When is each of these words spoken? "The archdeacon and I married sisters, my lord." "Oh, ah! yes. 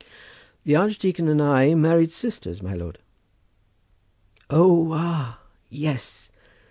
"The 0.63 0.75
archdeacon 0.75 1.27
and 1.27 1.39
I 1.39 1.75
married 1.75 2.11
sisters, 2.11 2.63
my 2.63 2.73
lord." 2.73 2.97
"Oh, 4.49 4.93
ah! 4.93 5.39
yes. 5.69 6.31